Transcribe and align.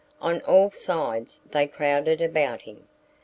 On 0.19 0.41
all 0.47 0.71
sides 0.71 1.41
they 1.51 1.67
crowded 1.67 2.21
about 2.21 2.63
him. 2.63 2.87